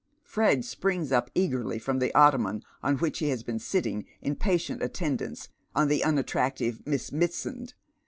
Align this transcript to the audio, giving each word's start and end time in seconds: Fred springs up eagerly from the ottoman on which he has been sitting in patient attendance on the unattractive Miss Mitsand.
Fred 0.23 0.65
springs 0.65 1.11
up 1.11 1.29
eagerly 1.35 1.77
from 1.77 1.99
the 1.99 2.11
ottoman 2.15 2.63
on 2.81 2.97
which 2.97 3.19
he 3.19 3.29
has 3.29 3.43
been 3.43 3.59
sitting 3.59 4.07
in 4.19 4.35
patient 4.35 4.81
attendance 4.81 5.49
on 5.75 5.89
the 5.89 6.03
unattractive 6.03 6.81
Miss 6.87 7.11
Mitsand. 7.11 7.75